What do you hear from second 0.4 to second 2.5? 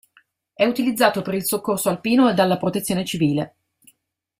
È utilizzato per il soccorso alpino e